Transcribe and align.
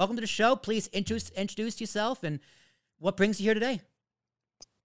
welcome 0.00 0.16
to 0.16 0.22
the 0.22 0.26
show. 0.26 0.56
Please 0.56 0.86
introduce 0.94 1.28
introduce 1.30 1.78
yourself 1.78 2.24
and 2.24 2.40
what 3.00 3.18
brings 3.18 3.38
you 3.38 3.44
here 3.44 3.54
today. 3.54 3.82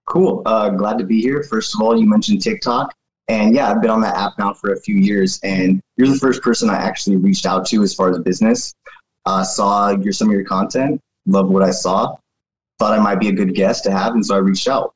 Cool. 0.04 0.42
Uh, 0.44 0.68
glad 0.68 0.98
to 0.98 1.04
be 1.04 1.22
here. 1.22 1.42
First 1.42 1.74
of 1.74 1.80
all, 1.80 1.98
you 1.98 2.06
mentioned 2.06 2.42
TikTok. 2.42 2.94
And 3.28 3.54
yeah, 3.54 3.70
I've 3.70 3.80
been 3.80 3.90
on 3.90 4.02
that 4.02 4.14
app 4.14 4.32
now 4.38 4.52
for 4.52 4.74
a 4.74 4.80
few 4.80 4.94
years. 4.94 5.40
And 5.42 5.80
you're 5.96 6.06
the 6.06 6.18
first 6.18 6.42
person 6.42 6.68
I 6.68 6.76
actually 6.76 7.16
reached 7.16 7.46
out 7.46 7.66
to 7.68 7.82
as 7.82 7.94
far 7.94 8.10
as 8.10 8.18
business. 8.18 8.74
Uh, 9.24 9.42
saw 9.42 9.90
your, 9.90 10.12
some 10.12 10.28
of 10.28 10.34
your 10.34 10.44
content, 10.44 11.00
loved 11.24 11.50
what 11.50 11.62
I 11.62 11.70
saw, 11.70 12.14
thought 12.78 12.96
I 12.96 13.02
might 13.02 13.18
be 13.18 13.28
a 13.28 13.32
good 13.32 13.54
guest 13.54 13.84
to 13.84 13.90
have. 13.90 14.12
And 14.12 14.24
so 14.24 14.34
I 14.34 14.38
reached 14.38 14.68
out. 14.68 14.94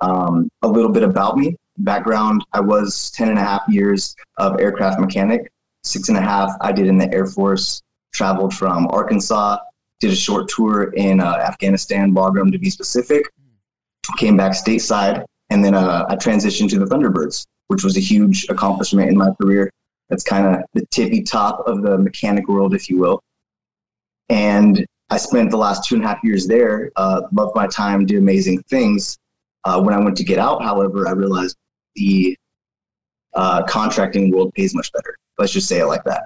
Um, 0.00 0.48
a 0.62 0.68
little 0.68 0.90
bit 0.90 1.02
about 1.02 1.36
me 1.36 1.56
background 1.78 2.44
I 2.52 2.60
was 2.60 3.10
10 3.12 3.28
and 3.28 3.38
a 3.38 3.42
half 3.42 3.62
years 3.68 4.16
of 4.38 4.58
aircraft 4.58 5.00
mechanic, 5.00 5.52
six 5.82 6.08
and 6.08 6.16
a 6.16 6.20
half 6.20 6.50
I 6.60 6.72
did 6.72 6.86
in 6.86 6.98
the 6.98 7.12
Air 7.12 7.26
Force, 7.26 7.82
traveled 8.14 8.54
from 8.54 8.86
Arkansas, 8.88 9.58
did 10.00 10.12
a 10.12 10.16
short 10.16 10.48
tour 10.48 10.92
in 10.94 11.20
uh, 11.20 11.34
Afghanistan, 11.46 12.12
Bagram 12.14 12.50
to 12.52 12.58
be 12.58 12.70
specific, 12.70 13.24
came 14.16 14.36
back 14.36 14.52
stateside, 14.52 15.24
and 15.50 15.64
then 15.64 15.74
uh, 15.74 16.06
I 16.08 16.16
transitioned 16.16 16.70
to 16.70 16.78
the 16.78 16.86
Thunderbirds, 16.86 17.46
which 17.68 17.84
was 17.84 17.96
a 17.96 18.00
huge 18.00 18.46
accomplishment 18.48 19.08
in 19.10 19.16
my 19.16 19.30
career. 19.40 19.70
That's 20.08 20.22
kind 20.22 20.46
of 20.46 20.62
the 20.74 20.86
tippy 20.86 21.22
top 21.22 21.66
of 21.66 21.82
the 21.82 21.98
mechanic 21.98 22.48
world, 22.48 22.74
if 22.74 22.88
you 22.88 22.98
will. 22.98 23.22
And 24.28 24.84
I 25.10 25.16
spent 25.16 25.50
the 25.50 25.56
last 25.56 25.88
two 25.88 25.96
and 25.96 26.04
a 26.04 26.08
half 26.08 26.22
years 26.24 26.46
there, 26.46 26.90
uh, 26.96 27.22
loved 27.32 27.54
my 27.54 27.66
time, 27.66 28.06
did 28.06 28.18
amazing 28.18 28.62
things. 28.64 29.18
Uh, 29.64 29.80
when 29.82 29.94
I 29.94 29.98
went 29.98 30.16
to 30.18 30.24
get 30.24 30.38
out, 30.38 30.62
however, 30.62 31.08
I 31.08 31.12
realized 31.12 31.56
the 31.94 32.36
uh, 33.34 33.62
contracting 33.64 34.30
world 34.30 34.52
pays 34.54 34.74
much 34.74 34.92
better. 34.92 35.16
Let's 35.38 35.52
just 35.52 35.68
say 35.68 35.80
it 35.80 35.86
like 35.86 36.04
that. 36.04 36.24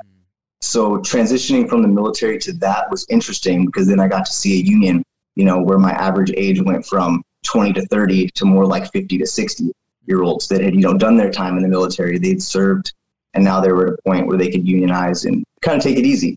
So 0.61 0.99
transitioning 0.99 1.69
from 1.69 1.83
the 1.83 1.89
military 1.89 2.39
to 2.39 2.53
that 2.55 2.91
was 2.91 3.07
interesting 3.09 3.67
because 3.67 3.87
then 3.87 4.01
I 4.01 4.09
got 4.09 4.27
to 4.27 4.33
see 4.33 4.61
a 4.61 4.65
union, 4.65 5.05
you 5.37 5.45
know, 5.45 5.63
where 5.63 5.79
my 5.79 5.93
average 5.93 6.33
age 6.37 6.61
went 6.61 6.85
from 6.85 7.23
20 7.45 7.73
to 7.75 7.87
30 7.87 8.29
to 8.35 8.45
more 8.45 8.67
like 8.67 8.91
50 8.91 9.19
to 9.19 9.27
60 9.27 9.73
year 10.07 10.23
olds 10.23 10.49
that 10.49 10.61
had, 10.61 10.75
you 10.75 10.81
know, 10.81 10.97
done 10.97 11.17
their 11.17 11.31
time 11.31 11.57
in 11.57 11.63
the 11.63 11.69
military. 11.69 12.19
They'd 12.19 12.43
served 12.43 12.93
and 13.35 13.45
now 13.45 13.61
they 13.61 13.73
were 13.73 13.87
at 13.89 13.93
a 13.95 14.03
point 14.03 14.27
where 14.27 14.39
they 14.39 14.51
could 14.51 14.67
unionize 14.67 15.25
and 15.25 15.45
kind 15.63 15.77
of 15.77 15.83
take 15.83 15.99
it 15.99 16.07
easy. 16.07 16.37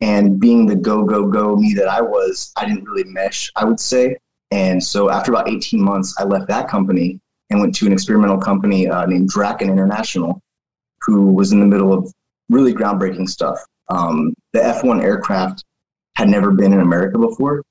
And 0.00 0.38
being 0.38 0.66
the 0.66 0.76
go, 0.76 1.04
go, 1.04 1.26
go 1.26 1.56
me 1.56 1.74
that 1.74 1.88
I 1.88 2.00
was, 2.00 2.52
I 2.56 2.66
didn't 2.66 2.84
really 2.84 3.04
mesh, 3.04 3.50
I 3.56 3.64
would 3.64 3.80
say. 3.80 4.16
And 4.50 4.82
so 4.82 5.10
after 5.10 5.32
about 5.32 5.48
18 5.48 5.80
months, 5.80 6.14
I 6.18 6.24
left 6.24 6.48
that 6.48 6.68
company 6.68 7.20
and 7.50 7.60
went 7.60 7.74
to 7.76 7.86
an 7.86 7.92
experimental 7.92 8.38
company 8.38 8.88
uh, 8.88 9.06
named 9.06 9.28
Draken 9.28 9.70
International, 9.70 10.40
who 11.00 11.26
was 11.32 11.52
in 11.52 11.60
the 11.60 11.66
middle 11.66 11.92
of 11.92 12.12
really 12.52 12.72
groundbreaking 12.72 13.28
stuff. 13.28 13.58
Um, 13.88 14.34
the 14.52 14.64
F 14.64 14.84
1 14.84 15.00
aircraft 15.00 15.64
had 16.16 16.28
never 16.28 16.50
been 16.52 16.72
in 16.72 16.80
America 16.80 17.18
before, 17.18 17.62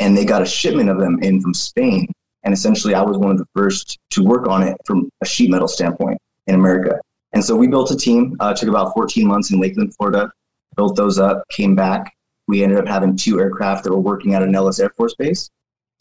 and 0.00 0.16
they 0.16 0.24
got 0.24 0.42
a 0.42 0.46
shipment 0.46 0.90
of 0.90 0.98
them 0.98 1.22
in 1.22 1.40
from 1.40 1.54
Spain. 1.54 2.06
And 2.42 2.54
essentially, 2.54 2.94
I 2.94 3.02
was 3.02 3.18
one 3.18 3.30
of 3.30 3.38
the 3.38 3.46
first 3.54 3.98
to 4.10 4.24
work 4.24 4.48
on 4.48 4.62
it 4.62 4.76
from 4.86 5.10
a 5.22 5.26
sheet 5.26 5.50
metal 5.50 5.68
standpoint 5.68 6.18
in 6.46 6.54
America. 6.54 7.00
And 7.32 7.44
so 7.44 7.54
we 7.54 7.68
built 7.68 7.90
a 7.90 7.96
team. 7.96 8.36
Uh, 8.40 8.54
took 8.54 8.68
about 8.68 8.92
14 8.94 9.26
months 9.26 9.52
in 9.52 9.60
Lakeland, 9.60 9.94
Florida. 9.94 10.32
Built 10.76 10.96
those 10.96 11.18
up, 11.18 11.44
came 11.50 11.74
back. 11.74 12.12
We 12.48 12.62
ended 12.62 12.78
up 12.78 12.88
having 12.88 13.16
two 13.16 13.38
aircraft 13.38 13.84
that 13.84 13.90
were 13.90 14.00
working 14.00 14.34
at 14.34 14.42
a 14.42 14.46
Nellis 14.46 14.80
Air 14.80 14.90
Force 14.90 15.14
Base. 15.14 15.50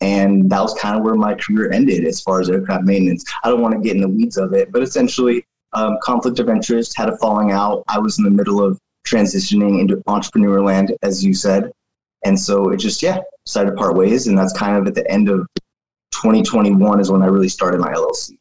And 0.01 0.49
that 0.49 0.61
was 0.61 0.73
kind 0.75 0.97
of 0.97 1.03
where 1.03 1.15
my 1.15 1.35
career 1.35 1.71
ended 1.71 2.05
as 2.05 2.21
far 2.21 2.39
as 2.39 2.49
aircraft 2.49 2.85
maintenance. 2.85 3.25
I 3.43 3.49
don't 3.49 3.61
want 3.61 3.75
to 3.75 3.81
get 3.81 3.95
in 3.95 4.01
the 4.01 4.07
weeds 4.07 4.37
of 4.37 4.53
it, 4.53 4.71
but 4.71 4.81
essentially, 4.81 5.45
um, 5.73 5.97
conflict 6.01 6.39
of 6.39 6.49
interest, 6.49 6.97
had 6.97 7.09
a 7.09 7.17
falling 7.17 7.51
out. 7.51 7.83
I 7.87 7.99
was 7.99 8.17
in 8.17 8.23
the 8.23 8.31
middle 8.31 8.63
of 8.63 8.79
transitioning 9.07 9.79
into 9.79 10.01
entrepreneur 10.07 10.61
land, 10.61 10.95
as 11.01 11.23
you 11.23 11.33
said. 11.33 11.71
And 12.25 12.39
so 12.39 12.69
it 12.69 12.77
just, 12.77 13.01
yeah, 13.01 13.19
decided 13.45 13.71
to 13.71 13.75
part 13.75 13.95
ways. 13.95 14.27
And 14.27 14.37
that's 14.37 14.53
kind 14.53 14.77
of 14.77 14.87
at 14.87 14.95
the 14.95 15.09
end 15.09 15.29
of 15.29 15.47
2021 16.11 16.99
is 16.99 17.11
when 17.11 17.21
I 17.21 17.27
really 17.27 17.49
started 17.49 17.79
my 17.79 17.93
LLC. 17.93 18.37